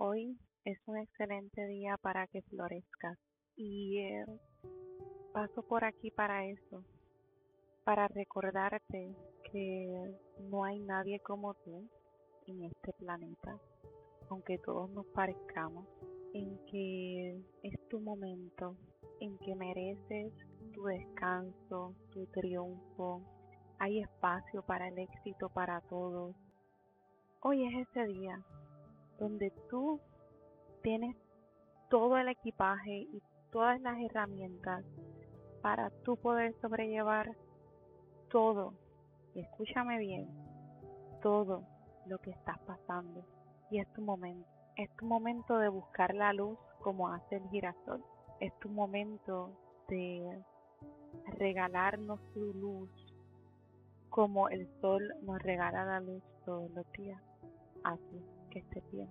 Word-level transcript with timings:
Hoy 0.00 0.38
es 0.64 0.78
un 0.86 0.96
excelente 0.96 1.66
día 1.66 1.96
para 1.96 2.28
que 2.28 2.42
florezcas 2.42 3.18
y 3.56 3.98
eh, 3.98 4.24
paso 5.32 5.64
por 5.64 5.84
aquí 5.84 6.12
para 6.12 6.46
eso, 6.46 6.84
para 7.82 8.06
recordarte 8.06 9.12
que 9.50 10.14
no 10.38 10.62
hay 10.62 10.78
nadie 10.78 11.18
como 11.18 11.54
tú 11.54 11.90
en 12.46 12.62
este 12.62 12.92
planeta, 12.92 13.58
aunque 14.30 14.58
todos 14.58 14.88
nos 14.90 15.06
parezcamos, 15.06 15.84
en 16.32 16.64
que 16.66 17.42
es 17.64 17.88
tu 17.88 17.98
momento, 17.98 18.76
en 19.18 19.36
que 19.38 19.56
mereces 19.56 20.32
tu 20.74 20.84
descanso, 20.84 21.92
tu 22.12 22.24
triunfo, 22.26 23.20
hay 23.80 23.98
espacio 23.98 24.62
para 24.62 24.86
el 24.86 24.98
éxito 25.00 25.48
para 25.48 25.80
todos. 25.80 26.36
Hoy 27.40 27.66
es 27.66 27.88
ese 27.88 28.04
día 28.06 28.44
donde 29.18 29.52
tú 29.68 30.00
tienes 30.82 31.16
todo 31.90 32.16
el 32.18 32.28
equipaje 32.28 33.00
y 33.12 33.22
todas 33.50 33.80
las 33.80 33.98
herramientas 33.98 34.84
para 35.62 35.90
tú 36.04 36.16
poder 36.16 36.54
sobrellevar 36.60 37.36
todo, 38.30 38.74
y 39.34 39.40
escúchame 39.40 39.98
bien, 39.98 40.28
todo 41.22 41.64
lo 42.06 42.18
que 42.18 42.30
estás 42.30 42.58
pasando. 42.60 43.24
Y 43.70 43.80
es 43.80 43.92
tu 43.92 44.02
momento, 44.02 44.48
es 44.76 44.90
tu 44.96 45.06
momento 45.06 45.58
de 45.58 45.68
buscar 45.68 46.14
la 46.14 46.32
luz 46.32 46.58
como 46.80 47.08
hace 47.08 47.36
el 47.36 47.48
girasol. 47.50 48.02
Es 48.40 48.56
tu 48.60 48.68
momento 48.68 49.50
de 49.88 50.42
regalarnos 51.38 52.20
tu 52.32 52.52
luz 52.54 52.90
como 54.10 54.48
el 54.48 54.68
sol 54.80 55.14
nos 55.22 55.42
regala 55.42 55.84
la 55.84 56.00
luz 56.00 56.22
todos 56.44 56.70
los 56.70 56.90
días. 56.92 57.27
Así 57.88 58.24
que 58.50 58.60
esté 58.60 58.82
bien. 58.92 59.08